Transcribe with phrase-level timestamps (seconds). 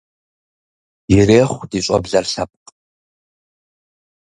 [1.15, 2.67] Ирехъу ди щӀэблэр лъэпкъ!